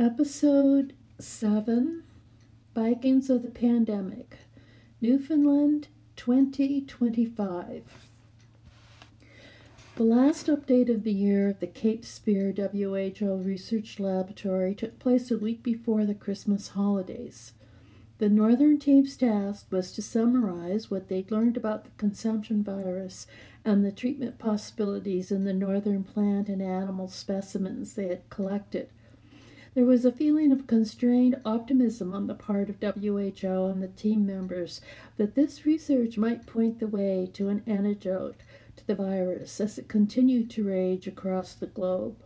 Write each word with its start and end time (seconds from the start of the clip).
Episode 0.00 0.94
7 1.18 2.04
Vikings 2.74 3.28
of 3.28 3.42
the 3.42 3.50
Pandemic, 3.50 4.38
Newfoundland 5.02 5.88
2025. 6.16 8.08
The 9.96 10.02
last 10.02 10.46
update 10.46 10.88
of 10.88 11.04
the 11.04 11.12
year 11.12 11.50
of 11.50 11.60
the 11.60 11.66
Cape 11.66 12.06
Spear 12.06 12.50
WHO 12.50 13.42
Research 13.44 14.00
Laboratory 14.00 14.74
took 14.74 14.98
place 14.98 15.30
a 15.30 15.36
week 15.36 15.62
before 15.62 16.06
the 16.06 16.14
Christmas 16.14 16.68
holidays. 16.68 17.52
The 18.16 18.30
Northern 18.30 18.78
team's 18.78 19.18
task 19.18 19.66
was 19.70 19.92
to 19.92 20.00
summarize 20.00 20.90
what 20.90 21.08
they'd 21.08 21.30
learned 21.30 21.58
about 21.58 21.84
the 21.84 21.90
consumption 21.98 22.64
virus 22.64 23.26
and 23.66 23.84
the 23.84 23.92
treatment 23.92 24.38
possibilities 24.38 25.30
in 25.30 25.44
the 25.44 25.52
northern 25.52 26.04
plant 26.04 26.48
and 26.48 26.62
animal 26.62 27.08
specimens 27.08 27.92
they 27.92 28.08
had 28.08 28.30
collected. 28.30 28.88
There 29.72 29.84
was 29.84 30.04
a 30.04 30.10
feeling 30.10 30.50
of 30.50 30.66
constrained 30.66 31.40
optimism 31.44 32.12
on 32.12 32.26
the 32.26 32.34
part 32.34 32.68
of 32.68 32.80
WHO 32.82 33.66
and 33.66 33.80
the 33.80 33.92
team 33.94 34.26
members 34.26 34.80
that 35.16 35.36
this 35.36 35.64
research 35.64 36.18
might 36.18 36.44
point 36.44 36.80
the 36.80 36.88
way 36.88 37.30
to 37.34 37.48
an 37.48 37.62
antidote 37.66 38.40
to 38.76 38.86
the 38.86 38.96
virus 38.96 39.60
as 39.60 39.78
it 39.78 39.86
continued 39.86 40.50
to 40.50 40.64
rage 40.64 41.06
across 41.06 41.54
the 41.54 41.68
globe. 41.68 42.16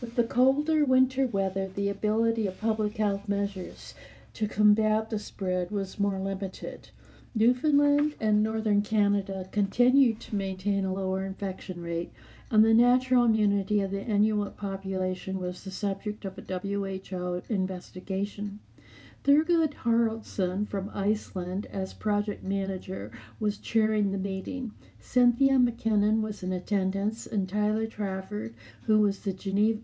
With 0.00 0.16
the 0.16 0.24
colder 0.24 0.84
winter 0.86 1.26
weather, 1.26 1.68
the 1.68 1.90
ability 1.90 2.46
of 2.46 2.58
public 2.58 2.96
health 2.96 3.28
measures 3.28 3.94
to 4.32 4.48
combat 4.48 5.10
the 5.10 5.18
spread 5.18 5.70
was 5.70 6.00
more 6.00 6.18
limited. 6.18 6.88
Newfoundland 7.34 8.14
and 8.18 8.42
northern 8.42 8.80
Canada 8.80 9.46
continued 9.52 10.20
to 10.20 10.36
maintain 10.36 10.86
a 10.86 10.92
lower 10.92 11.22
infection 11.24 11.82
rate, 11.82 12.12
and 12.52 12.62
the 12.62 12.74
natural 12.74 13.24
immunity 13.24 13.80
of 13.80 13.90
the 13.90 14.04
Inuit 14.04 14.58
population 14.58 15.40
was 15.40 15.64
the 15.64 15.70
subject 15.70 16.26
of 16.26 16.36
a 16.36 16.42
WHO 16.42 17.42
investigation. 17.48 18.60
Thurgood 19.24 19.72
Haraldsson 19.84 20.68
from 20.68 20.90
Iceland, 20.92 21.64
as 21.72 21.94
project 21.94 22.44
manager, 22.44 23.10
was 23.40 23.56
chairing 23.56 24.12
the 24.12 24.18
meeting. 24.18 24.72
Cynthia 25.00 25.54
McKinnon 25.54 26.20
was 26.20 26.42
in 26.42 26.52
attendance, 26.52 27.26
and 27.26 27.48
Tyler 27.48 27.86
Trafford, 27.86 28.54
who 28.82 29.00
was 29.00 29.20
the 29.20 29.32
Geneva 29.32 29.80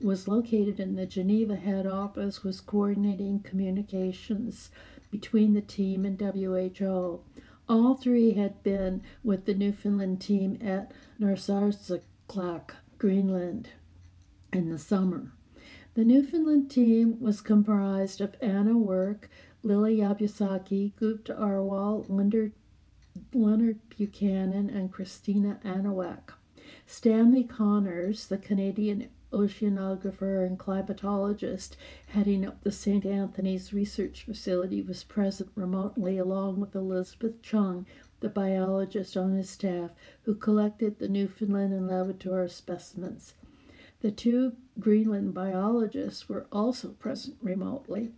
was 0.00 0.28
located 0.28 0.80
in 0.80 0.94
the 0.94 1.04
Geneva 1.04 1.56
head 1.56 1.86
office, 1.86 2.42
was 2.42 2.62
coordinating 2.62 3.40
communications 3.40 4.70
between 5.10 5.52
the 5.52 5.60
team 5.60 6.06
and 6.06 6.18
WHO. 6.18 7.20
All 7.68 7.94
three 7.94 8.32
had 8.32 8.62
been 8.62 9.02
with 9.22 9.44
the 9.44 9.54
Newfoundland 9.54 10.22
team 10.22 10.58
at 10.62 10.90
Narsarsuaq, 11.20 12.70
Greenland, 12.96 13.70
in 14.52 14.70
the 14.70 14.78
summer. 14.78 15.32
The 15.94 16.04
Newfoundland 16.04 16.70
team 16.70 17.20
was 17.20 17.40
comprised 17.42 18.20
of 18.22 18.36
Anna 18.40 18.78
Work, 18.78 19.28
Lily 19.62 19.98
Yabusaki, 19.98 20.96
Gupta 20.96 21.34
Arwal, 21.34 22.06
Leonard, 22.08 22.52
Leonard 23.34 23.80
Buchanan, 23.90 24.70
and 24.70 24.90
Christina 24.90 25.60
Anawak. 25.64 26.34
Stanley 26.86 27.44
Connors, 27.44 28.26
the 28.28 28.38
Canadian 28.38 29.08
oceanographer 29.32 30.46
and 30.46 30.58
climatologist 30.58 31.76
heading 32.08 32.46
up 32.46 32.62
the 32.62 32.72
St. 32.72 33.04
Anthony's 33.04 33.72
Research 33.72 34.24
Facility, 34.24 34.82
was 34.82 35.04
present 35.04 35.50
remotely 35.54 36.18
along 36.18 36.60
with 36.60 36.74
Elizabeth 36.74 37.40
Chung, 37.42 37.86
the 38.20 38.28
biologist 38.28 39.16
on 39.16 39.36
his 39.36 39.48
staff 39.48 39.90
who 40.22 40.34
collected 40.34 40.98
the 40.98 41.08
Newfoundland 41.08 41.72
and 41.72 41.86
Labrador 41.86 42.48
specimens. 42.48 43.34
The 44.00 44.10
two 44.10 44.52
Greenland 44.78 45.34
biologists 45.34 46.28
were 46.28 46.46
also 46.52 46.90
present 46.90 47.36
remotely. 47.42 48.12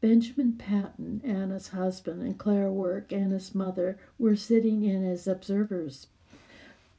Benjamin 0.00 0.52
Patton, 0.52 1.22
Anna's 1.24 1.68
husband, 1.68 2.20
and 2.20 2.38
Claire 2.38 2.70
Work, 2.70 3.10
Anna's 3.10 3.54
mother, 3.54 3.98
were 4.18 4.36
sitting 4.36 4.84
in 4.84 5.02
as 5.02 5.26
observers. 5.26 6.08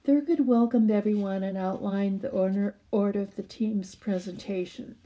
Thurgood 0.05 0.45
welcomed 0.45 0.91
everyone 0.91 1.41
and 1.41 1.57
outlined 1.57 2.21
the 2.21 2.29
order, 2.29 2.75
order 2.91 3.21
of 3.21 3.35
the 3.35 3.41
team's 3.41 3.95
presentation. 3.95 4.97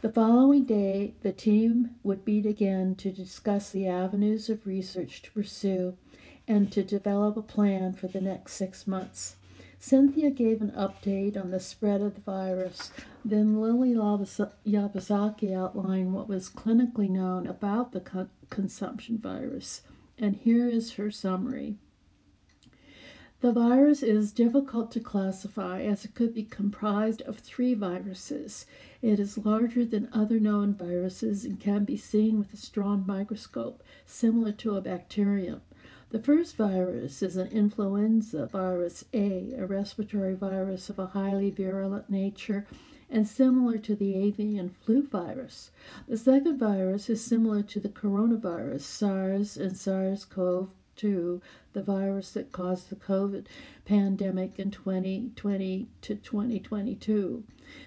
The 0.00 0.12
following 0.12 0.64
day, 0.64 1.14
the 1.22 1.32
team 1.32 1.96
would 2.04 2.24
meet 2.24 2.46
again 2.46 2.94
to 2.96 3.10
discuss 3.10 3.70
the 3.70 3.88
avenues 3.88 4.48
of 4.48 4.64
research 4.64 5.22
to 5.22 5.32
pursue 5.32 5.96
and 6.46 6.70
to 6.70 6.84
develop 6.84 7.36
a 7.36 7.42
plan 7.42 7.94
for 7.94 8.06
the 8.06 8.20
next 8.20 8.52
six 8.52 8.86
months. 8.86 9.34
Cynthia 9.80 10.30
gave 10.30 10.62
an 10.62 10.70
update 10.70 11.36
on 11.36 11.50
the 11.50 11.58
spread 11.58 12.00
of 12.00 12.14
the 12.14 12.20
virus. 12.20 12.92
Then 13.24 13.60
Lily 13.60 13.92
Yabusaki 13.94 15.52
outlined 15.52 16.12
what 16.14 16.28
was 16.28 16.48
clinically 16.48 17.10
known 17.10 17.48
about 17.48 17.90
the 17.90 18.00
con- 18.00 18.30
consumption 18.50 19.18
virus. 19.18 19.82
And 20.16 20.36
here 20.36 20.68
is 20.68 20.92
her 20.92 21.10
summary. 21.10 21.78
The 23.42 23.50
virus 23.50 24.04
is 24.04 24.30
difficult 24.30 24.92
to 24.92 25.00
classify 25.00 25.82
as 25.82 26.04
it 26.04 26.14
could 26.14 26.32
be 26.32 26.44
comprised 26.44 27.22
of 27.22 27.40
three 27.40 27.74
viruses. 27.74 28.66
It 29.02 29.18
is 29.18 29.36
larger 29.36 29.84
than 29.84 30.08
other 30.12 30.38
known 30.38 30.74
viruses 30.74 31.44
and 31.44 31.58
can 31.58 31.84
be 31.84 31.96
seen 31.96 32.38
with 32.38 32.54
a 32.54 32.56
strong 32.56 33.02
microscope, 33.04 33.82
similar 34.06 34.52
to 34.52 34.76
a 34.76 34.80
bacterium. 34.80 35.60
The 36.10 36.20
first 36.20 36.54
virus 36.54 37.20
is 37.20 37.36
an 37.36 37.48
influenza 37.48 38.46
virus 38.46 39.06
A, 39.12 39.52
a 39.58 39.66
respiratory 39.66 40.36
virus 40.36 40.88
of 40.88 41.00
a 41.00 41.06
highly 41.06 41.50
virulent 41.50 42.08
nature 42.08 42.64
and 43.10 43.26
similar 43.26 43.76
to 43.78 43.96
the 43.96 44.14
avian 44.14 44.68
flu 44.68 45.02
virus. 45.02 45.72
The 46.06 46.16
second 46.16 46.58
virus 46.58 47.10
is 47.10 47.24
similar 47.24 47.64
to 47.64 47.80
the 47.80 47.88
coronavirus, 47.88 48.82
SARS 48.82 49.56
and 49.56 49.76
SARS 49.76 50.24
CoV 50.24 50.72
to 50.96 51.40
the 51.72 51.82
virus 51.82 52.32
that 52.32 52.52
caused 52.52 52.90
the 52.90 52.96
COVID 52.96 53.46
pandemic 53.84 54.58
in 54.58 54.70
2020 54.70 55.88
to 56.00 56.14
2022. 56.14 57.44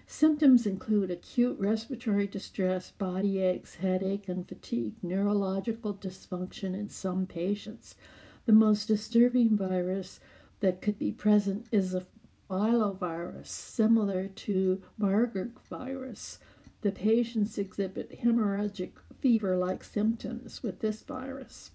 Symptoms 0.07 0.66
include 0.66 1.11
acute 1.11 1.57
respiratory 1.59 2.27
distress, 2.27 2.91
body 2.91 3.39
aches, 3.39 3.75
headache, 3.75 4.27
and 4.27 4.47
fatigue, 4.47 4.95
neurological 5.03 5.93
dysfunction 5.93 6.73
in 6.73 6.89
some 6.89 7.25
patients. 7.25 7.95
The 8.45 8.53
most 8.53 8.88
disturbing 8.88 9.57
virus 9.57 10.19
that 10.59 10.81
could 10.81 10.97
be 10.97 11.11
present 11.11 11.67
is 11.72 11.93
a 11.93 12.05
filovirus, 12.49 13.47
similar 13.47 14.27
to 14.27 14.81
Marburg 14.97 15.59
virus. 15.69 16.39
The 16.81 16.91
patients 16.91 17.57
exhibit 17.57 18.22
hemorrhagic 18.23 18.91
fever 19.19 19.57
like 19.57 19.83
symptoms 19.83 20.61
with 20.61 20.79
this 20.79 21.01
virus. 21.01 21.72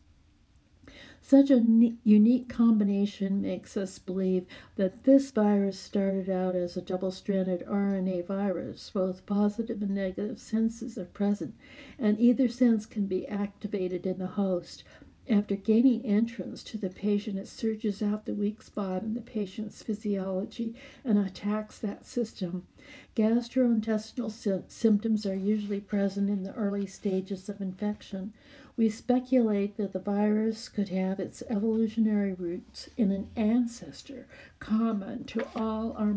Such 1.22 1.50
a 1.50 1.64
unique 2.04 2.48
combination 2.48 3.40
makes 3.40 3.76
us 3.76 3.98
believe 3.98 4.46
that 4.76 5.04
this 5.04 5.30
virus 5.30 5.78
started 5.78 6.28
out 6.28 6.54
as 6.54 6.76
a 6.76 6.82
double 6.82 7.10
stranded 7.10 7.64
RNA 7.66 8.26
virus. 8.26 8.90
Both 8.90 9.26
positive 9.26 9.80
and 9.82 9.94
negative 9.94 10.38
senses 10.38 10.98
are 10.98 11.04
present, 11.04 11.54
and 11.98 12.18
either 12.18 12.48
sense 12.48 12.84
can 12.84 13.06
be 13.06 13.26
activated 13.28 14.06
in 14.06 14.18
the 14.18 14.26
host. 14.26 14.82
After 15.28 15.54
gaining 15.54 16.04
entrance 16.04 16.62
to 16.64 16.78
the 16.78 16.88
patient, 16.88 17.38
it 17.38 17.46
searches 17.46 18.02
out 18.02 18.24
the 18.24 18.34
weak 18.34 18.62
spot 18.62 19.02
in 19.02 19.14
the 19.14 19.20
patient's 19.20 19.82
physiology 19.82 20.74
and 21.04 21.18
attacks 21.18 21.78
that 21.78 22.04
system. 22.04 22.66
Gastrointestinal 23.14 24.30
sy- 24.30 24.62
symptoms 24.66 25.26
are 25.26 25.36
usually 25.36 25.80
present 25.80 26.28
in 26.30 26.42
the 26.42 26.54
early 26.54 26.86
stages 26.86 27.48
of 27.48 27.60
infection. 27.60 28.32
We 28.76 28.88
speculate 28.88 29.76
that 29.76 29.92
the 29.92 29.98
virus 29.98 30.68
could 30.68 30.88
have 30.88 31.20
its 31.20 31.42
evolutionary 31.48 32.32
roots 32.32 32.88
in 32.96 33.12
an 33.12 33.28
ancestor 33.36 34.26
common 34.58 35.24
to 35.24 35.46
all 35.54 35.92
our 35.98 36.14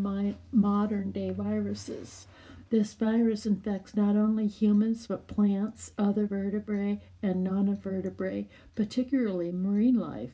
modern 0.52 1.12
day 1.12 1.30
viruses. 1.32 2.26
This 2.74 2.96
virus 2.96 3.46
infects 3.46 3.96
not 3.96 4.16
only 4.16 4.48
humans 4.48 5.06
but 5.06 5.28
plants, 5.28 5.92
other 5.96 6.26
vertebrae, 6.26 7.00
and 7.22 7.44
non 7.44 7.76
vertebrae, 7.76 8.50
particularly 8.74 9.52
marine 9.52 10.00
life. 10.00 10.32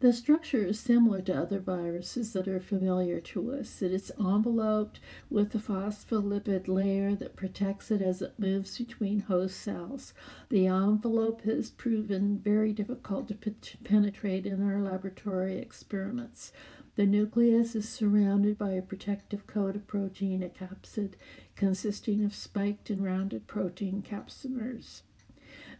The 0.00 0.12
structure 0.12 0.66
is 0.66 0.78
similar 0.78 1.22
to 1.22 1.34
other 1.34 1.58
viruses 1.58 2.34
that 2.34 2.46
are 2.46 2.60
familiar 2.60 3.18
to 3.18 3.54
us. 3.54 3.80
It 3.80 3.92
is 3.92 4.12
enveloped 4.20 5.00
with 5.30 5.54
a 5.54 5.58
phospholipid 5.58 6.68
layer 6.68 7.14
that 7.14 7.34
protects 7.34 7.90
it 7.90 8.02
as 8.02 8.20
it 8.20 8.38
moves 8.38 8.76
between 8.76 9.20
host 9.20 9.58
cells. 9.58 10.12
The 10.50 10.66
envelope 10.66 11.44
has 11.44 11.70
proven 11.70 12.40
very 12.40 12.74
difficult 12.74 13.28
to 13.28 13.52
penetrate 13.84 14.44
in 14.44 14.62
our 14.62 14.82
laboratory 14.82 15.56
experiments. 15.56 16.52
The 16.96 17.04
nucleus 17.04 17.74
is 17.74 17.86
surrounded 17.86 18.56
by 18.56 18.70
a 18.70 18.80
protective 18.80 19.46
coat 19.46 19.76
of 19.76 19.86
protein, 19.86 20.42
a 20.42 20.48
capsid 20.48 21.12
consisting 21.54 22.24
of 22.24 22.34
spiked 22.34 22.88
and 22.88 23.04
rounded 23.04 23.46
protein 23.46 24.02
capsomers. 24.02 25.02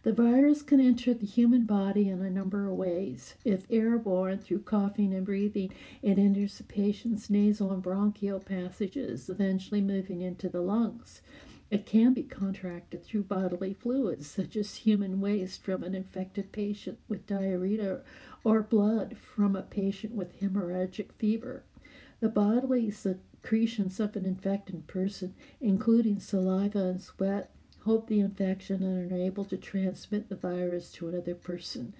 The 0.03 0.13
virus 0.13 0.61
can 0.61 0.79
enter 0.79 1.15
the 1.15 1.25
human 1.25 1.65
body 1.65 2.07
in 2.07 2.21
a 2.21 2.29
number 2.29 2.69
of 2.69 2.75
ways. 2.75 3.33
If 3.43 3.65
airborne 3.71 4.37
through 4.37 4.61
coughing 4.61 5.11
and 5.11 5.25
breathing, 5.25 5.73
it 6.03 6.19
enters 6.19 6.59
the 6.59 6.63
patient's 6.63 7.31
nasal 7.31 7.71
and 7.71 7.81
bronchial 7.81 8.39
passages, 8.39 9.27
eventually 9.27 9.81
moving 9.81 10.21
into 10.21 10.49
the 10.49 10.61
lungs. 10.61 11.21
It 11.69 11.85
can 11.85 12.13
be 12.13 12.23
contracted 12.23 13.03
through 13.03 13.23
bodily 13.23 13.73
fluids, 13.73 14.29
such 14.29 14.55
as 14.55 14.77
human 14.77 15.19
waste 15.19 15.63
from 15.63 15.83
an 15.83 15.93
infected 15.93 16.51
patient 16.51 16.97
with 17.09 17.27
diarrhea 17.27 18.01
or 18.43 18.61
blood 18.61 19.17
from 19.17 19.55
a 19.55 19.61
patient 19.61 20.13
with 20.13 20.39
hemorrhagic 20.39 21.11
fever. 21.17 21.63
The 22.21 22.29
bodily 22.29 22.89
secretions 22.89 23.99
of 23.99 24.15
an 24.15 24.25
infected 24.25 24.87
person, 24.87 25.35
including 25.59 26.19
saliva 26.19 26.79
and 26.79 27.01
sweat, 27.01 27.51
hold 27.81 28.07
the 28.07 28.21
infection 28.21 28.81
and 28.81 29.11
are 29.11 29.15
able 29.15 29.45
to 29.45 29.57
transmit 29.57 30.29
the 30.29 30.35
virus 30.35 30.91
to 30.93 31.09
another 31.09 31.35
person. 31.35 31.93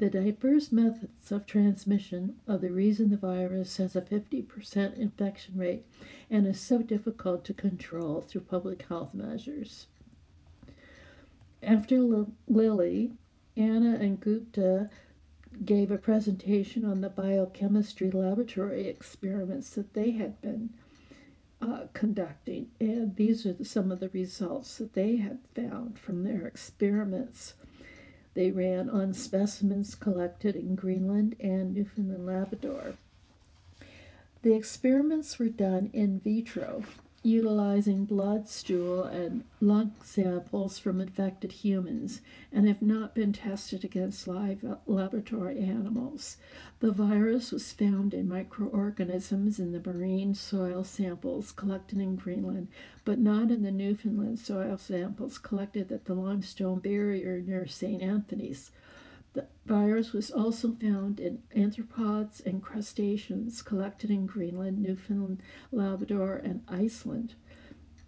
The 0.00 0.08
diverse 0.08 0.72
methods 0.72 1.30
of 1.30 1.44
transmission 1.44 2.36
are 2.48 2.56
the 2.56 2.70
reason 2.70 3.10
the 3.10 3.18
virus 3.18 3.76
has 3.76 3.94
a 3.94 4.00
50% 4.00 4.96
infection 4.96 5.58
rate 5.58 5.84
and 6.30 6.46
is 6.46 6.58
so 6.58 6.78
difficult 6.78 7.44
to 7.44 7.52
control 7.52 8.22
through 8.22 8.40
public 8.40 8.86
health 8.88 9.12
measures. 9.12 9.88
After 11.62 11.96
L- 11.96 12.32
Lilly, 12.48 13.12
Anna 13.58 13.98
and 14.00 14.18
Gupta 14.18 14.88
gave 15.66 15.90
a 15.90 15.98
presentation 15.98 16.86
on 16.86 17.02
the 17.02 17.10
biochemistry 17.10 18.10
laboratory 18.10 18.88
experiments 18.88 19.68
that 19.74 19.92
they 19.92 20.12
had 20.12 20.40
been 20.40 20.70
uh, 21.60 21.88
conducting, 21.92 22.70
and 22.80 23.16
these 23.16 23.44
are 23.44 23.52
the, 23.52 23.66
some 23.66 23.92
of 23.92 24.00
the 24.00 24.08
results 24.08 24.78
that 24.78 24.94
they 24.94 25.16
had 25.16 25.40
found 25.54 25.98
from 25.98 26.24
their 26.24 26.46
experiments. 26.46 27.52
They 28.40 28.50
ran 28.50 28.88
on 28.88 29.12
specimens 29.12 29.94
collected 29.94 30.56
in 30.56 30.74
Greenland 30.74 31.36
and 31.40 31.74
Newfoundland 31.74 32.24
Labrador. 32.24 32.94
The 34.40 34.54
experiments 34.54 35.38
were 35.38 35.50
done 35.50 35.90
in 35.92 36.20
vitro, 36.20 36.84
utilizing 37.22 38.06
blood, 38.06 38.48
stool, 38.48 39.04
and 39.04 39.44
lung 39.60 39.92
samples 40.02 40.78
from 40.78 41.00
infected 41.00 41.52
humans 41.52 42.22
and 42.50 42.66
have 42.66 42.80
not 42.80 43.14
been 43.14 43.32
tested 43.32 43.84
against 43.84 44.26
live 44.26 44.64
laboratory 44.86 45.58
animals. 45.58 46.38
The 46.80 46.92
virus 46.92 47.52
was 47.52 47.72
found 47.72 48.14
in 48.14 48.26
microorganisms 48.26 49.58
in 49.58 49.72
the 49.72 49.92
marine 49.92 50.34
soil 50.34 50.82
samples 50.82 51.52
collected 51.52 51.98
in 51.98 52.16
Greenland, 52.16 52.68
but 53.04 53.18
not 53.18 53.50
in 53.50 53.62
the 53.62 53.70
Newfoundland 53.70 54.38
soil 54.38 54.78
samples 54.78 55.36
collected 55.36 55.92
at 55.92 56.06
the 56.06 56.14
limestone 56.14 56.78
barrier 56.78 57.40
near 57.40 57.66
St. 57.66 58.02
Anthony's. 58.02 58.70
The 59.32 59.46
virus 59.64 60.12
was 60.12 60.30
also 60.30 60.72
found 60.72 61.20
in 61.20 61.42
arthropods 61.54 62.44
and 62.44 62.62
crustaceans 62.62 63.62
collected 63.62 64.10
in 64.10 64.26
Greenland, 64.26 64.82
Newfoundland, 64.82 65.40
Labrador, 65.70 66.36
and 66.36 66.62
Iceland. 66.66 67.34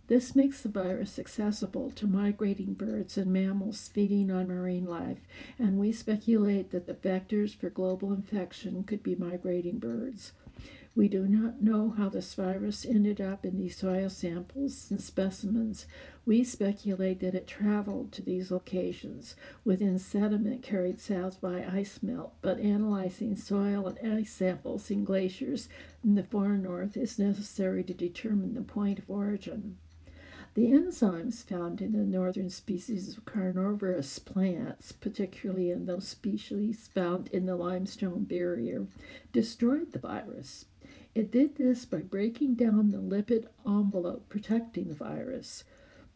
This 0.09 0.35
makes 0.35 0.63
the 0.63 0.69
virus 0.69 1.19
accessible 1.19 1.91
to 1.93 2.07
migrating 2.07 2.75
birds 2.75 3.17
and 3.17 3.33
mammals 3.33 3.89
feeding 3.89 4.31
on 4.31 4.49
marine 4.49 4.85
life, 4.85 5.21
and 5.59 5.79
we 5.79 5.93
speculate 5.93 6.71
that 6.73 6.87
the 6.87 6.95
vectors 6.95 7.55
for 7.55 7.71
global 7.71 8.13
infection 8.13 8.83
could 8.83 9.03
be 9.03 9.15
migrating 9.15 9.79
birds. 9.79 10.33
We 10.95 11.09
do 11.09 11.27
not 11.27 11.63
know 11.63 11.89
how 11.89 12.11
this 12.11 12.35
virus 12.35 12.85
ended 12.85 13.19
up 13.19 13.47
in 13.47 13.57
these 13.57 13.79
soil 13.79 14.11
samples 14.11 14.91
and 14.91 15.01
specimens. 15.01 15.87
We 16.27 16.45
speculate 16.45 17.21
that 17.21 17.35
it 17.35 17.47
traveled 17.47 18.13
to 18.13 18.23
these 18.23 18.51
locations 18.51 19.35
within 19.65 19.99
sediment 19.99 20.63
carried 20.63 21.01
south 21.01 21.41
by 21.41 21.65
ice 21.65 22.03
melt, 22.03 22.35
but 22.43 22.61
analyzing 22.61 23.37
soil 23.37 23.87
and 23.87 24.19
ice 24.19 24.33
samples 24.33 24.91
in 24.91 25.03
glaciers 25.03 25.71
in 26.05 26.15
the 26.15 26.23
far 26.23 26.59
north 26.59 26.95
is 26.95 27.19
necessary 27.19 27.83
to 27.85 27.95
determine 27.95 28.53
the 28.53 28.61
point 28.61 28.99
of 28.99 29.09
origin. 29.09 29.79
The 30.55 30.73
enzymes 30.73 31.43
found 31.43 31.81
in 31.81 31.93
the 31.93 32.05
northern 32.05 32.51
species 32.51 33.17
of 33.17 33.25
carnivorous 33.25 34.19
plants, 34.19 34.93
particularly 34.93 35.71
in 35.71 35.87
those 35.87 36.07
species 36.07 36.91
found 36.95 37.29
in 37.29 37.47
the 37.47 37.57
limestone 37.57 38.25
barrier, 38.25 38.87
destroyed 39.33 39.93
the 39.93 39.99
virus. 39.99 40.67
It 41.15 41.31
did 41.31 41.57
this 41.57 41.85
by 41.85 41.99
breaking 41.99 42.55
down 42.55 42.91
the 42.91 42.99
lipid 42.99 43.47
envelope 43.67 44.31
protecting 44.31 44.89
the 44.89 44.95
virus. 44.95 45.63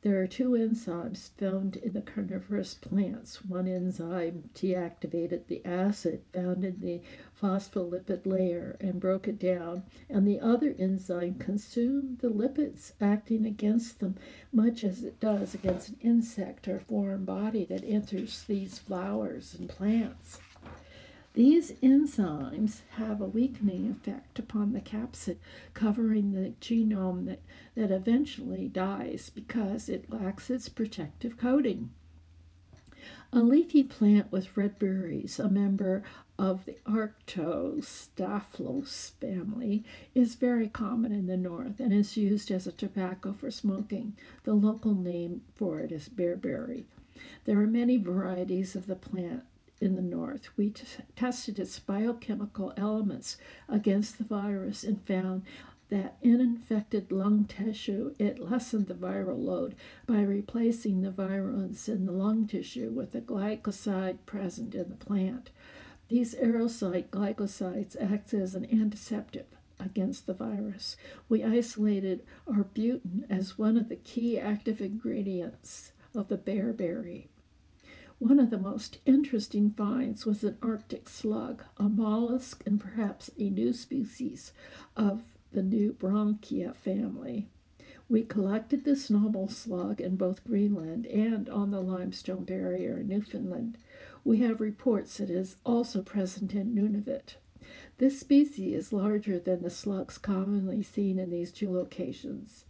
There 0.00 0.22
are 0.22 0.26
two 0.26 0.50
enzymes 0.50 1.31
found 1.37 1.76
in 1.76 1.93
the 1.93 2.00
carnivorous 2.00 2.75
plants. 2.75 3.44
One 3.44 3.69
enzyme 3.69 4.48
deactivated 4.54 5.48
the 5.48 5.62
acid 5.66 6.22
found 6.32 6.64
in 6.64 6.81
the 6.81 7.02
phospholipid 7.38 8.25
layer 8.25 8.76
and 8.81 8.98
broke 8.98 9.28
it 9.28 9.38
down, 9.38 9.82
and 10.08 10.26
the 10.26 10.40
other 10.40 10.75
enzyme 10.78 11.34
consumed 11.34 12.20
the 12.20 12.31
lipids, 12.31 12.93
acting 12.98 13.44
against 13.44 14.00
them 14.00 14.14
much 14.50 14.82
as 14.82 15.02
it 15.02 15.20
does 15.20 15.54
against 15.54 15.90
an 15.90 15.98
insect 16.00 16.69
or 16.69 16.81
foreign 16.81 17.26
body 17.26 17.66
that 17.66 17.84
enters 17.84 18.44
these 18.44 18.78
flowers 18.78 19.54
and 19.58 19.69
plants. 19.69 20.38
These 21.37 21.73
enzymes 21.83 22.81
have 22.93 23.21
a 23.21 23.27
weakening 23.27 23.91
effect 23.91 24.38
upon 24.38 24.73
the 24.73 24.81
capsid, 24.81 25.37
covering 25.75 26.33
the 26.33 26.55
genome 26.62 27.27
that, 27.27 27.43
that 27.75 27.91
eventually 27.91 28.69
dies 28.69 29.31
because 29.35 29.91
it 29.91 30.11
lacks 30.11 30.49
its 30.49 30.71
protective 30.71 31.37
coating. 31.37 31.91
A 33.35 33.41
leafy 33.41 33.83
plant 33.83 34.33
with 34.33 34.56
red 34.56 34.79
berries, 34.79 35.38
a 35.38 35.50
member 35.50 36.03
of 36.38 36.65
the 36.65 36.79
Arctostaphylos 36.87 39.11
family, 39.21 39.85
is 40.15 40.37
very 40.37 40.69
common 40.69 41.12
in 41.12 41.27
the 41.27 41.37
north 41.37 41.81
and 41.81 41.93
is 41.93 42.17
used 42.17 42.50
as 42.50 42.67
a 42.67 42.73
tobacco 42.73 43.35
for 43.35 43.50
smoking. 43.50 44.17
The 44.44 44.55
local 44.55 44.94
name 44.94 45.43
for 45.55 45.81
it 45.81 45.93
is 45.93 46.09
bearberry. 46.09 46.85
There 47.44 47.61
are 47.61 47.67
many 47.67 47.99
varieties 47.99 48.75
of 48.75 48.87
the 48.87 48.97
plant 48.97 49.43
in 49.81 49.94
the 49.96 50.02
north. 50.02 50.49
We 50.56 50.70
t- 50.70 50.87
tested 51.14 51.58
its 51.58 51.78
biochemical 51.78 52.73
elements 52.76 53.37
against 53.69 54.19
the 54.19 54.25
virus 54.25 54.84
and 54.84 55.06
found 55.06 55.43
that 55.88 56.17
in 56.20 56.40
infected 56.40 57.12
lung 57.12 57.44
tissue, 57.44 58.14
it 58.19 58.38
lessened 58.38 58.88
the 58.88 58.94
viral 58.94 59.38
load 59.38 59.76
by 60.06 60.20
replacing 60.23 61.02
the 61.02 61.11
virulence 61.11 61.88
in 61.88 62.06
the 62.06 62.12
lung 62.12 62.46
tissue 62.46 62.90
with 62.90 63.12
the 63.12 63.20
glycoside 63.20 64.19
present 64.26 64.75
in 64.75 64.88
the 64.88 64.96
plant. 64.96 65.50
These 66.08 66.34
aerocyte 66.34 67.08
glycosides 67.08 67.96
act 68.00 68.34
as 68.34 68.55
an 68.55 68.67
antiseptic 68.72 69.49
against 69.79 70.26
the 70.26 70.34
virus. 70.34 70.96
We 71.29 71.44
isolated 71.44 72.25
arbutin 72.49 73.25
as 73.31 73.58
one 73.58 73.76
of 73.76 73.88
the 73.88 73.96
key 73.96 74.38
active 74.38 74.81
ingredients 74.81 75.93
of 76.15 76.29
the 76.29 76.39
bearberry. 76.39 77.29
One 78.19 78.41
of 78.41 78.49
the 78.49 78.58
most 78.58 78.99
interesting 79.05 79.73
finds 79.73 80.25
was 80.25 80.43
an 80.43 80.56
Arctic 80.63 81.06
slug, 81.06 81.65
a 81.77 81.82
mollusk 81.82 82.63
and 82.65 82.81
perhaps 82.81 83.31
a 83.39 83.51
new 83.51 83.75
species 83.75 84.55
of 84.96 85.23
the 85.53 85.61
Nudibranchia 85.61 86.75
family. 86.75 87.46
We 88.08 88.23
collected 88.23 88.85
this 88.85 89.11
novel 89.11 89.49
slug 89.49 90.01
in 90.01 90.17
both 90.17 90.44
Greenland 90.44 91.05
and 91.06 91.51
on 91.51 91.70
the 91.70 91.82
limestone 91.82 92.44
barrier 92.44 92.96
in 92.96 93.08
Newfoundland. 93.08 93.77
We 94.25 94.39
have 94.39 94.63
reports 94.63 95.20
it 95.20 95.29
is 95.29 95.56
also 95.67 96.01
present 96.01 96.55
in 96.55 96.75
Nunavut. 96.75 97.35
This 97.99 98.19
species 98.19 98.87
is 98.87 98.93
larger 98.94 99.39
than 99.39 99.63
the 99.63 99.69
slugs 99.69 100.17
commonly 100.17 100.82
seen 100.82 101.19
in 101.19 101.29
these 101.29 101.53
two 101.53 101.70
locations. 101.70 102.65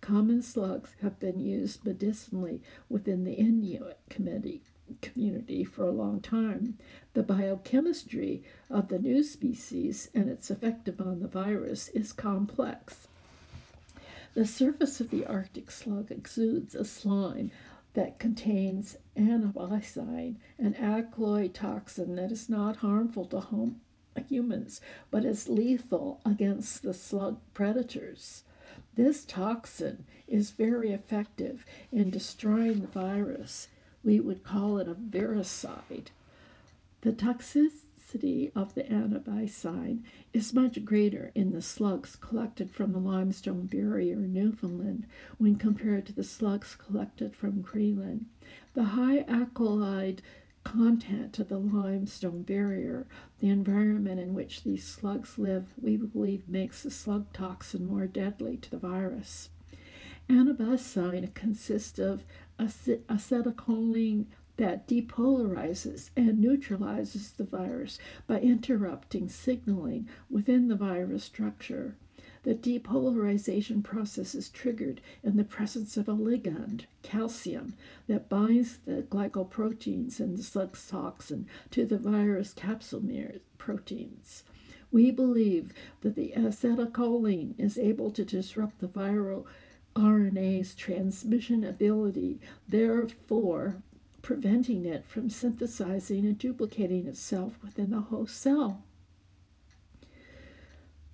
Common 0.00 0.42
slugs 0.42 0.94
have 1.02 1.18
been 1.18 1.40
used 1.40 1.84
medicinally 1.84 2.62
within 2.88 3.24
the 3.24 3.34
Inuit 3.34 3.98
community 4.08 4.62
community 5.00 5.64
for 5.64 5.84
a 5.84 5.90
long 5.90 6.20
time. 6.20 6.78
The 7.14 7.22
biochemistry 7.22 8.42
of 8.68 8.88
the 8.88 8.98
new 8.98 9.22
species 9.22 10.10
and 10.14 10.28
its 10.28 10.50
effect 10.50 10.88
upon 10.88 11.20
the 11.20 11.28
virus 11.28 11.88
is 11.88 12.12
complex. 12.12 13.08
The 14.34 14.46
surface 14.46 15.00
of 15.00 15.10
the 15.10 15.26
Arctic 15.26 15.70
slug 15.70 16.10
exudes 16.10 16.74
a 16.74 16.84
slime 16.84 17.50
that 17.94 18.18
contains 18.18 18.96
anabasine, 19.16 20.36
an 20.58 20.74
alkaloid 20.76 21.54
toxin 21.54 22.16
that 22.16 22.32
is 22.32 22.48
not 22.48 22.76
harmful 22.76 23.26
to 23.26 23.40
home, 23.40 23.80
humans, 24.28 24.80
but 25.10 25.24
is 25.24 25.48
lethal 25.48 26.20
against 26.24 26.82
the 26.82 26.94
slug 26.94 27.38
predators. 27.52 28.44
This 28.94 29.24
toxin 29.24 30.04
is 30.26 30.50
very 30.50 30.92
effective 30.92 31.66
in 31.90 32.10
destroying 32.10 32.80
the 32.80 32.86
virus 32.86 33.68
we 34.04 34.20
would 34.20 34.44
call 34.44 34.78
it 34.78 34.88
a 34.88 34.94
viricide. 34.94 36.08
The 37.02 37.12
toxicity 37.12 38.52
of 38.54 38.74
the 38.74 38.84
anabasine 38.84 40.02
is 40.32 40.52
much 40.52 40.84
greater 40.84 41.30
in 41.34 41.52
the 41.52 41.62
slugs 41.62 42.16
collected 42.16 42.70
from 42.70 42.92
the 42.92 42.98
limestone 42.98 43.66
barrier 43.66 44.16
in 44.16 44.32
Newfoundland 44.32 45.06
when 45.38 45.56
compared 45.56 46.06
to 46.06 46.12
the 46.12 46.24
slugs 46.24 46.76
collected 46.76 47.34
from 47.34 47.62
Greenland. 47.62 48.26
The 48.74 48.84
high 48.84 49.24
alkaloid 49.28 50.22
content 50.64 51.38
of 51.38 51.48
the 51.48 51.58
limestone 51.58 52.42
barrier, 52.42 53.06
the 53.40 53.48
environment 53.48 54.20
in 54.20 54.34
which 54.34 54.62
these 54.62 54.86
slugs 54.86 55.38
live, 55.38 55.66
we 55.80 55.96
believe 55.96 56.48
makes 56.48 56.82
the 56.82 56.90
slug 56.90 57.32
toxin 57.32 57.86
more 57.86 58.06
deadly 58.06 58.56
to 58.58 58.70
the 58.70 58.78
virus. 58.78 59.50
Anabasine 60.28 61.34
consists 61.34 61.98
of 61.98 62.24
acetylcholine 62.58 64.26
that 64.56 64.86
depolarizes 64.86 66.10
and 66.16 66.38
neutralizes 66.38 67.32
the 67.32 67.44
virus 67.44 67.98
by 68.26 68.38
interrupting 68.40 69.28
signaling 69.28 70.08
within 70.30 70.68
the 70.68 70.76
virus 70.76 71.24
structure. 71.24 71.96
The 72.44 72.54
depolarization 72.54 73.84
process 73.84 74.34
is 74.34 74.48
triggered 74.48 75.00
in 75.22 75.36
the 75.36 75.44
presence 75.44 75.96
of 75.96 76.08
a 76.08 76.14
ligand, 76.14 76.86
calcium, 77.02 77.74
that 78.08 78.28
binds 78.28 78.78
the 78.78 79.02
glycoproteins 79.02 80.18
and 80.18 80.36
the 80.36 80.42
slugs 80.42 80.88
toxin 80.88 81.46
to 81.70 81.86
the 81.86 81.98
virus 81.98 82.52
capsule 82.52 83.02
proteins. 83.58 84.42
We 84.90 85.10
believe 85.10 85.72
that 86.02 86.16
the 86.16 86.34
acetylcholine 86.36 87.54
is 87.58 87.78
able 87.78 88.10
to 88.10 88.24
disrupt 88.24 88.80
the 88.80 88.88
viral 88.88 89.46
RNA's 89.94 90.74
transmission 90.74 91.64
ability, 91.64 92.40
therefore 92.68 93.82
preventing 94.22 94.84
it 94.84 95.04
from 95.04 95.28
synthesizing 95.28 96.24
and 96.24 96.38
duplicating 96.38 97.06
itself 97.06 97.58
within 97.62 97.90
the 97.90 98.00
host 98.00 98.40
cell. 98.40 98.84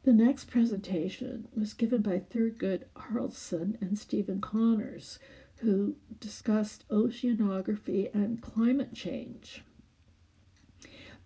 The 0.04 0.12
next 0.12 0.46
presentation 0.46 1.48
was 1.54 1.74
given 1.74 2.02
by 2.02 2.20
Thurgood 2.20 2.84
Haraldsson 2.96 3.80
and 3.80 3.98
Stephen 3.98 4.40
Connors, 4.40 5.18
who 5.56 5.96
discussed 6.20 6.88
oceanography 6.88 8.14
and 8.14 8.40
climate 8.40 8.94
change. 8.94 9.64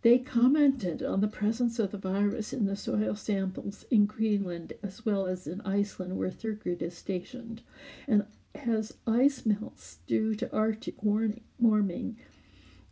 They 0.02 0.18
commented 0.18 1.02
on 1.02 1.20
the 1.20 1.28
presence 1.28 1.78
of 1.78 1.92
the 1.92 1.98
virus 1.98 2.52
in 2.52 2.66
the 2.66 2.74
soil 2.76 3.14
samples 3.14 3.84
in 3.88 4.06
Greenland 4.06 4.72
as 4.82 5.06
well 5.06 5.26
as 5.26 5.46
in 5.46 5.60
Iceland, 5.60 6.18
where 6.18 6.30
Thurgood 6.30 6.82
is 6.82 6.98
stationed, 6.98 7.62
and 8.08 8.26
as 8.54 8.94
ice 9.06 9.46
melts 9.46 9.98
due 10.06 10.34
to 10.34 10.52
Arctic 10.52 10.96
warming 11.02 12.16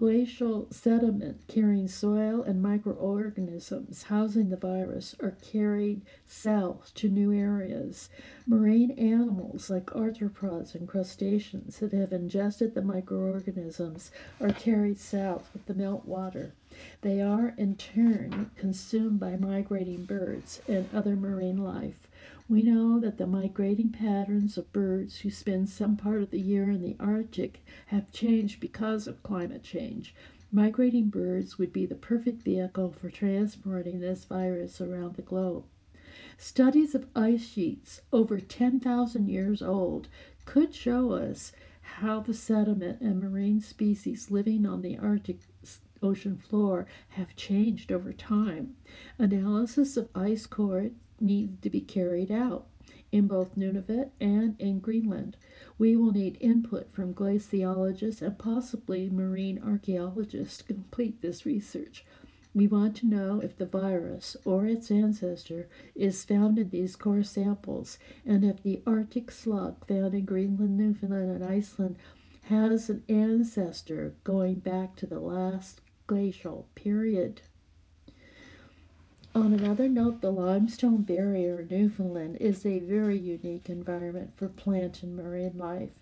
Glacial 0.01 0.67
sediment 0.71 1.47
carrying 1.47 1.87
soil 1.87 2.43
and 2.43 2.63
microorganisms 2.63 4.05
housing 4.05 4.49
the 4.49 4.57
virus 4.57 5.15
are 5.21 5.37
carried 5.43 6.01
south 6.27 6.91
to 6.95 7.11
new 7.11 7.35
areas. 7.35 8.09
Marine 8.47 8.93
animals 8.93 9.69
like 9.69 9.87
arthropods 9.87 10.75
and 10.75 10.89
crustaceans 10.89 11.81
that 11.81 11.93
have 11.93 12.15
ingested 12.15 12.75
the 12.75 12.81
microorganisms 12.81 14.11
are 14.41 14.55
carried 14.55 14.99
south 14.99 15.51
with 15.53 15.67
the 15.67 15.75
meltwater. 15.75 16.53
They 17.03 17.21
are 17.21 17.55
in 17.57 17.77
turn 17.77 18.51
consumed 18.57 19.21
by 19.21 19.37
migrating 19.37 20.05
birds 20.05 20.61
and 20.69 20.89
other 20.95 21.17
marine 21.17 21.59
life. 21.59 22.09
We 22.49 22.63
know 22.63 22.99
that 23.01 23.17
the 23.17 23.27
migrating 23.27 23.91
patterns 23.91 24.59
of 24.59 24.73
birds 24.73 25.21
who 25.21 25.31
spend 25.31 25.69
some 25.69 25.97
part 25.97 26.23
of 26.23 26.31
the 26.31 26.41
year 26.41 26.71
in 26.71 26.83
the 26.83 26.97
Arctic 26.99 27.65
have 27.87 28.13
changed 28.13 28.61
because 28.61 29.07
of 29.07 29.23
climate 29.23 29.63
change. 29.63 30.15
Migrating 30.53 31.11
birds 31.11 31.59
would 31.59 31.73
be 31.73 31.87
the 31.87 31.95
perfect 31.95 32.43
vehicle 32.43 32.91
for 32.91 33.09
transporting 33.09 34.01
this 34.01 34.25
virus 34.25 34.81
around 34.81 35.15
the 35.15 35.23
globe. 35.23 35.65
Studies 36.39 36.95
of 36.95 37.07
ice 37.15 37.47
sheets 37.47 38.01
over 38.13 38.41
10,000 38.41 39.29
years 39.29 39.63
old 39.63 40.09
could 40.45 40.75
show 40.75 41.13
us 41.13 41.53
how 41.99 42.21
the 42.21 42.35
sediment 42.35 43.01
and 43.01 43.21
marine 43.21 43.61
species 43.61 44.31
living 44.31 44.67
on 44.67 44.83
the 44.83 44.99
Arctic 44.99 45.41
ocean 46.03 46.37
floor 46.37 46.87
have 47.11 47.37
changed 47.37 47.93
over 47.93 48.13
time. 48.13 48.77
Analysis 49.19 49.97
of 49.97 50.09
ice 50.15 50.47
cores 50.47 50.93
needs 51.21 51.61
to 51.61 51.71
be 51.71 51.81
carried 51.81 52.31
out 52.31 52.67
in 53.13 53.27
both 53.27 53.57
Nunavut 53.57 54.11
and 54.21 54.61
in 54.61 54.79
Greenland. 54.79 55.37
We 55.79 55.97
will 55.97 56.13
need 56.13 56.39
input 56.41 56.93
from 56.93 57.15
glaciologists 57.15 58.23
and 58.23 58.39
possibly 58.39 59.11
marine 59.11 59.61
archaeologists 59.65 60.59
to 60.59 60.65
complete 60.65 61.21
this 61.21 61.45
research. 61.45 62.05
We 62.53 62.67
want 62.67 62.97
to 62.97 63.07
know 63.07 63.41
if 63.41 63.57
the 63.57 63.67
virus 63.67 64.37
or 64.45 64.67
its 64.67 64.91
ancestor 64.91 65.69
is 65.95 66.25
found 66.25 66.59
in 66.59 66.71
these 66.71 66.97
core 66.97 67.23
samples 67.23 67.99
and 68.27 68.45
if 68.45 68.63
the 68.63 68.83
Arctic 68.87 69.31
slug 69.31 69.87
found 69.87 70.15
in 70.15 70.25
Greenland, 70.25 70.77
Newfoundland, 70.77 71.31
and 71.31 71.45
Iceland 71.45 71.97
has 72.45 72.91
an 72.91 73.05
ancestor 73.09 74.15
going 74.25 74.57
back 74.57 74.97
to 74.97 75.07
the 75.07 75.21
last 75.21 75.81
glacial 76.11 76.67
period. 76.75 77.41
On 79.33 79.53
another 79.53 79.89
note, 79.89 80.21
the 80.21 80.33
limestone 80.33 81.03
barrier 81.03 81.61
in 81.61 81.69
Newfoundland 81.69 82.37
is 82.41 82.67
a 82.67 82.81
very 82.81 83.17
unique 83.17 83.71
environment 83.71 84.33
for 84.35 84.49
plant 84.49 85.05
and 85.05 85.15
marine 85.15 85.57
life. 85.57 85.93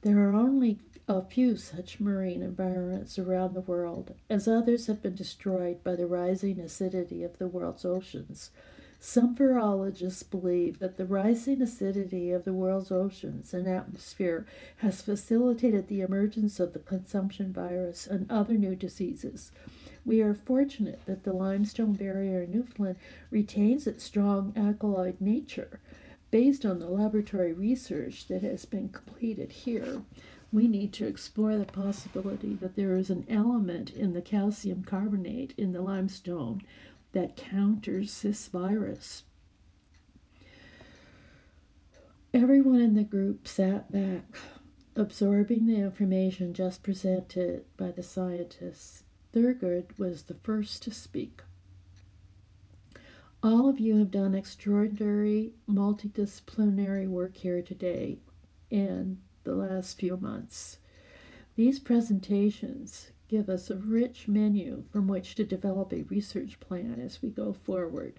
There 0.00 0.18
are 0.26 0.34
only 0.34 0.78
a 1.06 1.20
few 1.20 1.58
such 1.58 2.00
marine 2.00 2.40
environments 2.40 3.18
around 3.18 3.52
the 3.52 3.60
world, 3.60 4.14
as 4.30 4.48
others 4.48 4.86
have 4.86 5.02
been 5.02 5.14
destroyed 5.14 5.84
by 5.84 5.94
the 5.94 6.06
rising 6.06 6.58
acidity 6.58 7.22
of 7.22 7.36
the 7.36 7.46
world's 7.46 7.84
oceans. 7.84 8.50
Some 9.02 9.34
virologists 9.34 10.30
believe 10.30 10.78
that 10.78 10.98
the 10.98 11.06
rising 11.06 11.62
acidity 11.62 12.32
of 12.32 12.44
the 12.44 12.52
world's 12.52 12.92
oceans 12.92 13.54
and 13.54 13.66
atmosphere 13.66 14.44
has 14.76 15.00
facilitated 15.00 15.88
the 15.88 16.02
emergence 16.02 16.60
of 16.60 16.74
the 16.74 16.80
consumption 16.80 17.50
virus 17.50 18.06
and 18.06 18.30
other 18.30 18.58
new 18.58 18.76
diseases. 18.76 19.52
We 20.04 20.20
are 20.20 20.34
fortunate 20.34 21.00
that 21.06 21.24
the 21.24 21.32
limestone 21.32 21.94
barrier 21.94 22.42
in 22.42 22.52
Newfoundland 22.52 22.96
retains 23.30 23.86
its 23.86 24.04
strong 24.04 24.52
alkaloid 24.54 25.18
nature. 25.18 25.80
Based 26.30 26.66
on 26.66 26.78
the 26.78 26.90
laboratory 26.90 27.54
research 27.54 28.28
that 28.28 28.42
has 28.42 28.66
been 28.66 28.90
completed 28.90 29.50
here, 29.50 30.02
we 30.52 30.68
need 30.68 30.92
to 30.92 31.06
explore 31.06 31.56
the 31.56 31.64
possibility 31.64 32.54
that 32.54 32.76
there 32.76 32.96
is 32.96 33.08
an 33.08 33.24
element 33.30 33.90
in 33.90 34.12
the 34.12 34.20
calcium 34.20 34.84
carbonate 34.84 35.54
in 35.56 35.72
the 35.72 35.80
limestone 35.80 36.60
that 37.12 37.36
counters 37.36 38.22
this 38.22 38.48
virus. 38.48 39.24
Everyone 42.32 42.80
in 42.80 42.94
the 42.94 43.02
group 43.02 43.48
sat 43.48 43.90
back, 43.90 44.36
absorbing 44.94 45.66
the 45.66 45.76
information 45.76 46.54
just 46.54 46.82
presented 46.82 47.64
by 47.76 47.90
the 47.90 48.02
scientists. 48.02 49.02
Thurgood 49.34 49.98
was 49.98 50.24
the 50.24 50.34
first 50.34 50.82
to 50.84 50.92
speak. 50.92 51.42
All 53.42 53.68
of 53.68 53.80
you 53.80 53.96
have 53.96 54.10
done 54.10 54.34
extraordinary 54.34 55.54
multidisciplinary 55.68 57.08
work 57.08 57.36
here 57.38 57.62
today 57.62 58.18
and 58.70 59.18
the 59.44 59.54
last 59.54 59.98
few 59.98 60.16
months. 60.16 60.78
These 61.56 61.78
presentations 61.78 63.10
give 63.30 63.48
us 63.48 63.70
a 63.70 63.76
rich 63.76 64.26
menu 64.26 64.82
from 64.90 65.06
which 65.06 65.36
to 65.36 65.44
develop 65.44 65.92
a 65.92 66.02
research 66.02 66.58
plan 66.58 67.00
as 67.00 67.22
we 67.22 67.30
go 67.30 67.52
forward. 67.52 68.18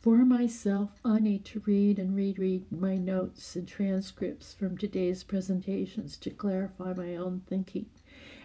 For 0.00 0.18
myself, 0.18 1.00
I 1.04 1.18
need 1.18 1.44
to 1.46 1.64
read 1.66 1.98
and 1.98 2.14
reread 2.14 2.70
my 2.70 2.96
notes 2.96 3.56
and 3.56 3.66
transcripts 3.66 4.54
from 4.54 4.78
today's 4.78 5.24
presentations 5.24 6.16
to 6.18 6.30
clarify 6.30 6.92
my 6.92 7.16
own 7.16 7.42
thinking 7.48 7.86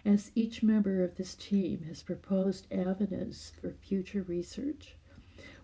as 0.04 0.32
each 0.34 0.60
member 0.60 1.04
of 1.04 1.14
this 1.14 1.36
team 1.36 1.84
has 1.86 2.02
proposed 2.02 2.66
avenues 2.72 3.52
for 3.60 3.70
future 3.70 4.22
research. 4.22 4.96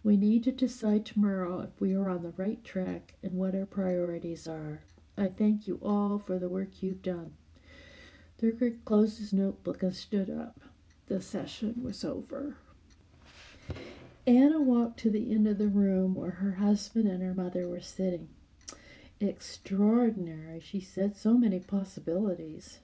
We 0.05 0.17
need 0.17 0.45
to 0.45 0.53
decide 0.53 1.05
tomorrow 1.05 1.63
if 1.63 1.81
we 1.81 1.95
are 1.95 2.09
on 2.09 2.23
the 2.23 2.35
right 2.37 2.63
track 2.63 3.15
and 3.25 3.33
what 3.33 3.57
our 3.57 3.67
priorities 3.67 4.47
are. 4.47 4.83
I 5.19 5.27
thank 5.27 5.67
you 5.67 5.81
all 5.83 6.21
for 6.21 6.39
the 6.39 6.49
work 6.49 6.81
you've 6.81 7.03
done. 7.03 7.35
Thurgood 8.43 8.85
closed 8.85 9.19
his 9.21 9.33
notebook 9.33 9.85
and 9.85 9.95
stood 9.95 10.29
up. 10.29 10.61
The 11.07 11.23
session 11.23 11.81
was 11.81 12.05
over. 12.05 12.57
Anna 14.27 14.61
walked 14.61 14.99
to 15.01 15.11
the 15.11 15.31
end 15.33 15.47
of 15.47 15.59
the 15.59 15.69
room 15.69 16.17
where 16.17 16.33
her 16.33 16.53
husband 16.53 17.07
and 17.07 17.23
her 17.23 17.35
mother 17.35 17.69
were 17.69 17.81
sitting. 17.81 18.31
Extraordinary, 19.21 20.59
she 20.59 20.81
said, 20.81 21.17
so 21.17 21.35
many 21.35 21.61
possibilities. 21.61 22.81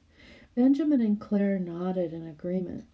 Benjamin 0.54 1.00
and 1.00 1.20
Claire 1.20 1.58
nodded 1.58 2.12
in 2.12 2.24
agreement. 2.24 2.84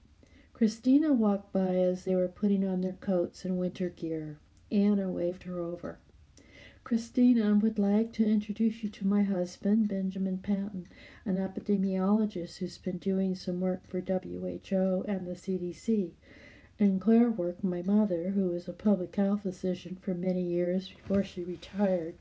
Christina 0.55 1.13
walked 1.13 1.53
by 1.53 1.77
as 1.77 2.05
they 2.05 2.15
were 2.15 2.29
putting 2.29 2.67
on 2.67 2.81
their 2.81 2.93
coats 2.95 3.45
and 3.45 3.59
winter 3.59 3.91
gear. 3.91 4.39
Anna 4.73 5.11
waved 5.11 5.43
her 5.43 5.61
over. 5.61 5.99
Christina 6.85 7.49
I 7.49 7.53
would 7.53 7.79
like 7.79 8.13
to 8.13 8.29
introduce 8.29 8.83
you 8.83 8.91
to 8.91 9.07
my 9.07 9.23
husband, 9.23 9.89
Benjamin 9.89 10.37
Patton, 10.37 10.87
an 11.25 11.37
epidemiologist 11.37 12.59
who's 12.59 12.77
been 12.77 12.99
doing 12.99 13.35
some 13.35 13.63
work 13.63 13.89
for 13.89 14.01
WHO 14.01 15.03
and 15.09 15.27
the 15.27 15.33
CDC. 15.33 16.11
And 16.79 17.01
Claire 17.01 17.31
Work, 17.31 17.65
my 17.65 17.81
mother, 17.81 18.33
who 18.35 18.49
was 18.49 18.69
a 18.69 18.75
public 18.75 19.17
health 19.17 19.45
physician 19.45 19.97
for 20.03 20.13
many 20.13 20.43
years 20.43 20.91
before 20.91 21.25
she 21.25 21.43
retired. 21.43 22.17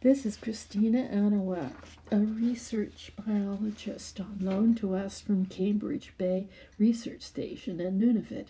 This 0.00 0.26
is 0.26 0.36
Christina 0.36 1.08
Anawak, 1.08 1.74
a 2.10 2.18
research 2.18 3.12
biologist 3.24 4.18
on 4.20 4.38
loan 4.40 4.74
to 4.76 4.96
us 4.96 5.20
from 5.20 5.46
Cambridge 5.46 6.12
Bay 6.18 6.48
Research 6.76 7.22
Station 7.22 7.80
in 7.80 8.00
Nunavut. 8.00 8.48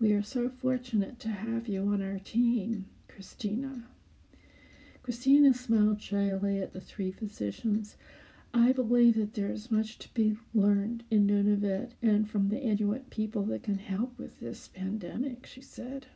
We 0.00 0.14
are 0.14 0.22
so 0.22 0.48
fortunate 0.48 1.20
to 1.20 1.28
have 1.28 1.68
you 1.68 1.82
on 1.92 2.02
our 2.02 2.18
team, 2.20 2.86
Christina. 3.06 3.82
Christina 5.02 5.52
smiled 5.52 6.00
shyly 6.00 6.60
at 6.60 6.72
the 6.72 6.80
three 6.80 7.10
physicians. 7.10 7.96
I 8.54 8.70
believe 8.70 9.16
that 9.16 9.34
there 9.34 9.50
is 9.50 9.70
much 9.70 9.98
to 9.98 10.14
be 10.14 10.36
learned 10.54 11.02
in 11.10 11.26
Nunavut 11.26 11.92
and 12.00 12.30
from 12.30 12.48
the 12.48 12.60
Inuit 12.60 13.10
people 13.10 13.42
that 13.46 13.64
can 13.64 13.78
help 13.78 14.16
with 14.18 14.38
this 14.38 14.68
pandemic, 14.68 15.46
she 15.46 15.60
said. 15.60 16.06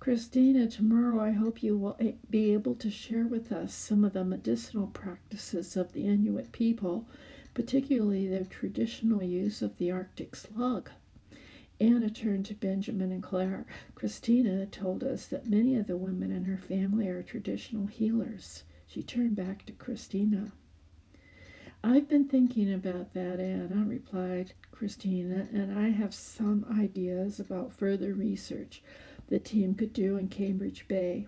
Christina, 0.00 0.66
tomorrow 0.66 1.20
I 1.20 1.30
hope 1.30 1.62
you 1.62 1.78
will 1.78 1.96
be 2.28 2.52
able 2.52 2.74
to 2.74 2.90
share 2.90 3.26
with 3.26 3.52
us 3.52 3.72
some 3.72 4.04
of 4.04 4.12
the 4.12 4.24
medicinal 4.24 4.88
practices 4.88 5.76
of 5.76 5.92
the 5.92 6.08
Inuit 6.08 6.50
people, 6.52 7.06
particularly 7.54 8.26
their 8.26 8.44
traditional 8.44 9.22
use 9.22 9.62
of 9.62 9.78
the 9.78 9.92
Arctic 9.92 10.34
slug. 10.34 10.90
Anna 11.82 12.10
turned 12.10 12.46
to 12.46 12.54
Benjamin 12.54 13.10
and 13.10 13.20
Claire. 13.20 13.66
Christina 13.96 14.66
told 14.66 15.02
us 15.02 15.26
that 15.26 15.50
many 15.50 15.74
of 15.74 15.88
the 15.88 15.96
women 15.96 16.30
in 16.30 16.44
her 16.44 16.56
family 16.56 17.08
are 17.08 17.24
traditional 17.24 17.88
healers. 17.88 18.62
She 18.86 19.02
turned 19.02 19.34
back 19.34 19.66
to 19.66 19.72
Christina. 19.72 20.52
I've 21.82 22.08
been 22.08 22.28
thinking 22.28 22.72
about 22.72 23.14
that, 23.14 23.40
Anna, 23.40 23.84
replied 23.84 24.52
Christina, 24.70 25.48
and 25.52 25.76
I 25.76 25.88
have 25.88 26.14
some 26.14 26.64
ideas 26.70 27.40
about 27.40 27.72
further 27.72 28.14
research 28.14 28.80
the 29.26 29.40
team 29.40 29.74
could 29.74 29.92
do 29.92 30.16
in 30.16 30.28
Cambridge 30.28 30.86
Bay. 30.86 31.26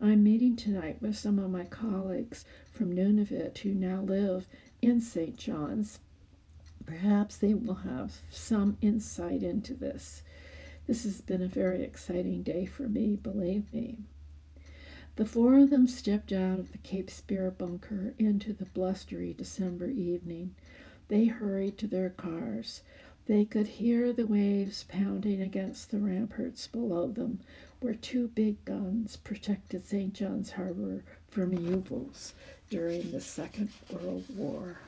I'm 0.00 0.24
meeting 0.24 0.56
tonight 0.56 1.00
with 1.00 1.16
some 1.16 1.38
of 1.38 1.52
my 1.52 1.64
colleagues 1.64 2.44
from 2.72 2.92
Nunavut 2.92 3.56
who 3.58 3.72
now 3.72 4.00
live 4.00 4.48
in 4.80 5.00
St. 5.00 5.36
John's. 5.36 6.00
Perhaps 6.86 7.36
they 7.36 7.54
will 7.54 7.74
have 7.74 8.18
some 8.30 8.76
insight 8.80 9.42
into 9.42 9.74
this. 9.74 10.22
This 10.86 11.04
has 11.04 11.20
been 11.20 11.42
a 11.42 11.48
very 11.48 11.82
exciting 11.82 12.42
day 12.42 12.66
for 12.66 12.84
me, 12.84 13.16
believe 13.16 13.72
me. 13.72 13.98
The 15.16 15.26
four 15.26 15.58
of 15.58 15.70
them 15.70 15.86
stepped 15.86 16.32
out 16.32 16.58
of 16.58 16.72
the 16.72 16.78
Cape 16.78 17.10
Spear 17.10 17.50
bunker 17.50 18.14
into 18.18 18.52
the 18.52 18.64
blustery 18.64 19.34
December 19.34 19.88
evening. 19.88 20.54
They 21.08 21.26
hurried 21.26 21.76
to 21.78 21.86
their 21.86 22.10
cars. 22.10 22.82
They 23.26 23.44
could 23.44 23.66
hear 23.66 24.12
the 24.12 24.26
waves 24.26 24.84
pounding 24.88 25.40
against 25.40 25.90
the 25.90 25.98
ramparts 25.98 26.66
below 26.66 27.08
them, 27.08 27.40
where 27.80 27.94
two 27.94 28.28
big 28.28 28.64
guns 28.64 29.16
protected 29.16 29.86
St. 29.86 30.14
John's 30.14 30.52
Harbor 30.52 31.04
from 31.30 31.52
U 31.52 31.76
boats 31.76 32.34
during 32.70 33.12
the 33.12 33.20
Second 33.20 33.68
World 33.90 34.24
War. 34.34 34.78